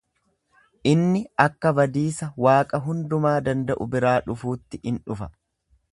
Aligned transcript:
Inni 0.91 1.21
akka 1.43 1.73
badiisa 1.81 2.29
Waaqa 2.47 2.81
hundumaa 2.87 3.37
danda’u 3.49 3.91
biraa 3.97 4.19
dhufuutti 4.31 4.85
in 4.93 4.99
dhufa. 5.11 5.33